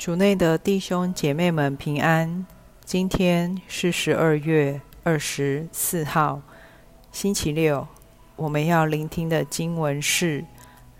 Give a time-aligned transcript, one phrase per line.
[0.00, 2.46] 主内的弟兄姐妹们平安。
[2.86, 6.40] 今天是十二月二十四号，
[7.12, 7.86] 星期六。
[8.36, 10.40] 我们要聆听的经文是《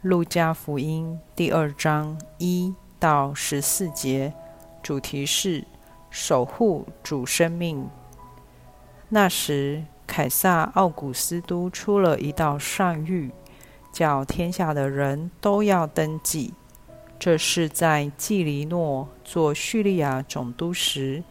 [0.00, 4.32] 路加福音》第二章一到十四节，
[4.82, 5.62] 主题是
[6.08, 7.86] 守护主生命。
[9.10, 13.30] 那时，凯撒奥古斯都出了一道上谕，
[13.92, 16.54] 叫天下的人都要登记。
[17.18, 21.22] 这是在季里诺做叙利亚总督时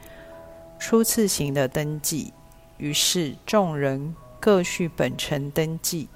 [0.79, 2.33] 初次行的登记。
[2.77, 6.09] 于是众人各序本城登记。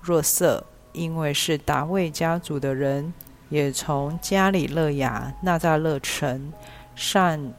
[0.00, 3.14] 若瑟因为是达卫家族的人，
[3.48, 6.52] 也从加里勒亚纳扎勒城
[6.96, 7.52] 上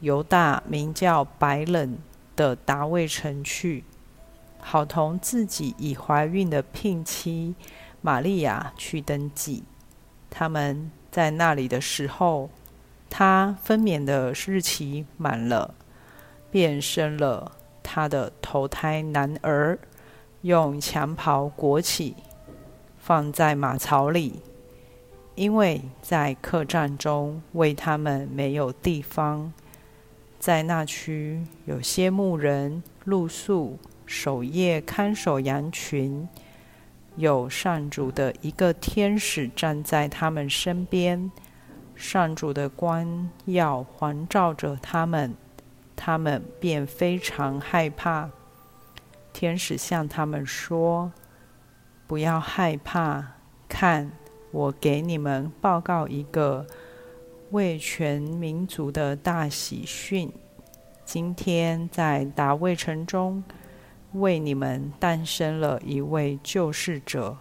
[0.00, 1.98] 犹大名叫白冷
[2.34, 3.84] 的达卫城去，
[4.58, 7.54] 好同自己已怀孕的聘妻
[8.00, 9.64] 玛利亚去登记。
[10.36, 12.50] 他们在那里的时候，
[13.08, 15.72] 他分娩的日期满了，
[16.50, 17.52] 便生了
[17.84, 19.78] 他的头胎男儿，
[20.42, 22.16] 用襁褓裹起，
[22.98, 24.40] 放在马槽里，
[25.36, 29.52] 因为在客栈中为他们没有地方。
[30.40, 36.28] 在那区有些牧人露宿，守夜看守羊群。
[37.16, 41.30] 有上主的一个天使站在他们身边，
[41.94, 45.34] 上主的光耀环照着他们，
[45.94, 48.30] 他们便非常害怕。
[49.32, 51.12] 天使向他们说
[52.08, 53.24] ：“不要害怕，
[53.68, 54.10] 看，
[54.50, 56.66] 我给你们报告一个
[57.50, 60.32] 为全民族的大喜讯。
[61.04, 63.44] 今天在达卫城中。”
[64.14, 67.36] 为你们诞生了一位救世者，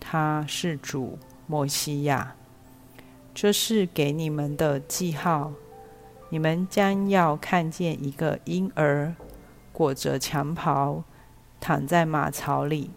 [0.00, 1.16] 他是主
[1.46, 2.34] 摩西亚。
[3.32, 5.52] 这是给你们的记号，
[6.30, 9.14] 你们将要看见一个婴儿
[9.72, 11.04] 裹着襁褓，
[11.60, 12.90] 躺在马槽里。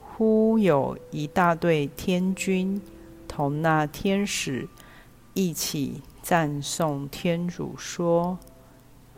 [0.00, 2.82] 忽有一大队天军
[3.28, 4.68] 同那天使
[5.34, 8.36] 一起赞颂天主，说。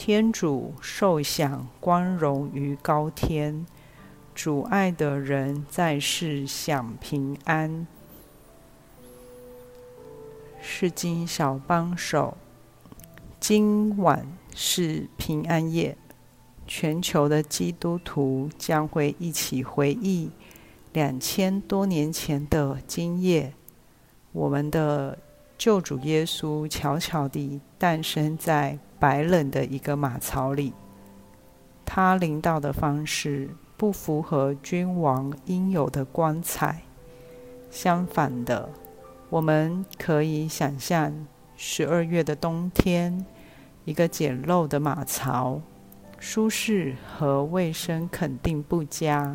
[0.02, 3.66] 天主受享光荣于高天，
[4.34, 7.86] 主爱的人在世享平安。
[10.58, 12.38] 是经小帮手，
[13.38, 15.98] 今晚是平安夜，
[16.66, 20.30] 全球的基督徒将会一起回忆
[20.94, 23.52] 两千多年前的今夜，
[24.32, 25.18] 我们的
[25.58, 28.78] 救主耶稣悄悄地诞生在。
[29.00, 30.74] 白冷的一个马槽里，
[31.86, 36.82] 他领导的方式不符合君王应有的光彩。
[37.70, 38.68] 相反的，
[39.30, 43.24] 我们可以想象十二月的冬天，
[43.86, 45.62] 一个简陋的马槽，
[46.18, 49.34] 舒适和卫生肯定不佳。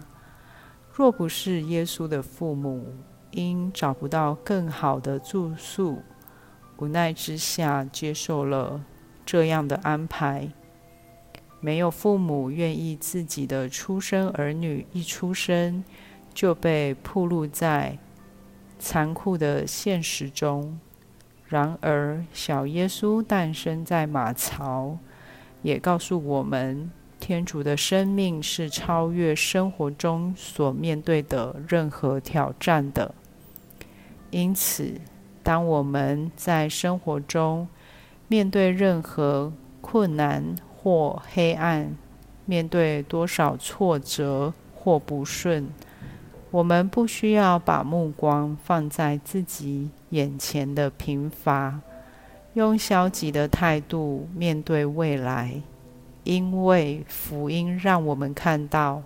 [0.94, 2.94] 若不是耶稣的父母
[3.32, 6.04] 因找不到更好的住宿，
[6.78, 8.82] 无奈之下接受了。
[9.26, 10.50] 这样的安排，
[11.60, 15.84] 没有父母愿意自己的出生儿女一出生
[16.34, 17.98] 就被暴露在
[18.78, 20.80] 残酷的现实中。
[21.48, 24.98] 然而，小耶稣诞生在马槽，
[25.62, 33.14] 也告诉我们，天主的生命是超越生活中所面对的任何挑战的。
[34.32, 35.00] 因此，
[35.44, 37.68] 当我们在生活中，
[38.28, 41.96] 面对任何困难或黑暗，
[42.46, 45.68] 面对多少挫折或不顺，
[46.52, 51.80] 我们不需要把目光放在自己眼前的贫乏，
[52.54, 55.62] 用消极的态度面对未来，
[56.24, 59.04] 因为福音让我们看到，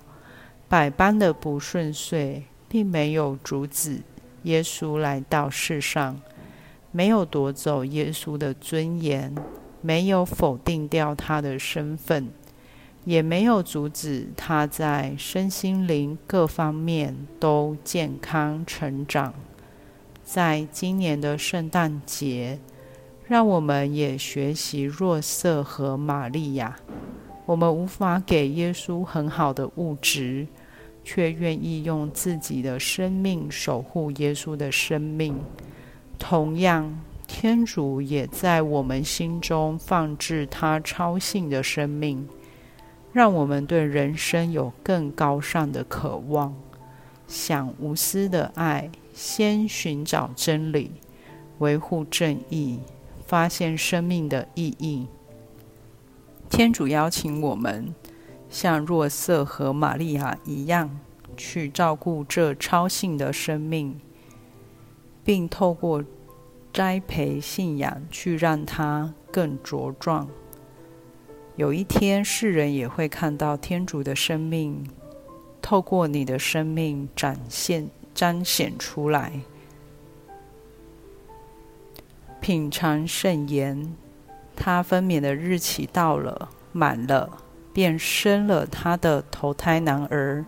[0.68, 4.02] 百般的不顺遂并没有阻止
[4.44, 6.20] 耶稣来到世上。
[6.92, 9.34] 没有夺走耶稣的尊严，
[9.82, 12.30] 没有否定掉他的身份，
[13.06, 19.34] 也没有阻止他在身心灵各方面都健康成长。
[20.24, 22.60] 在今年的圣诞节，
[23.28, 26.76] 让我们也学习若瑟和玛利亚。
[27.46, 30.48] 我们无法给耶稣很好的物质，
[31.04, 35.36] 却愿意用自己的生命守护耶稣的生命。
[36.30, 36.96] 同样，
[37.26, 42.30] 天主也在我们心中放置他超性的生命，
[43.12, 46.54] 让我们对人生有更高尚的渴望，
[47.28, 50.92] 想无私的爱，先寻找真理，
[51.58, 52.78] 维护正义，
[53.26, 55.08] 发现生命的意义。
[56.48, 57.92] 天主邀请我们
[58.52, 61.00] 像若瑟和玛利亚一样，
[61.36, 64.00] 去照顾这超性的生命，
[65.24, 66.04] 并透过
[66.72, 70.28] 栽培信仰，去让它更茁壮。
[71.56, 74.88] 有一天，世人也会看到天主的生命，
[75.62, 79.42] 透过你的生命展现、彰显出来。
[82.40, 83.94] 品尝圣言，
[84.56, 87.30] 他分娩的日期到了，满了，
[87.74, 90.46] 便生了他的头胎男儿，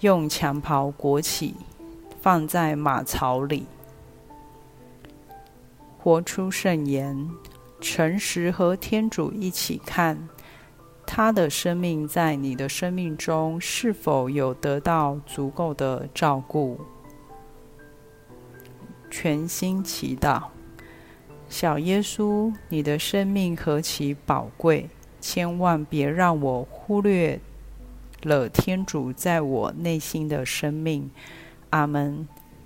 [0.00, 1.54] 用襁褓裹起，
[2.20, 3.66] 放在马槽里。
[6.02, 7.28] 活出圣言，
[7.78, 10.30] 诚实和天主一起看，
[11.06, 16.80] 他的生命在你的生命中是否有得到足够的照顾？
[19.10, 20.44] 全心祈祷。
[21.50, 24.88] 小耶稣，你的生命何其宝贵，
[25.20, 27.38] 千万别让我忽略
[28.22, 31.10] 了天主在我内心的生命。
[31.68, 32.26] 阿门。